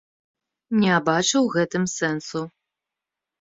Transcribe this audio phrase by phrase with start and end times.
[0.83, 2.41] Не бачу ў гэтым сэнсу.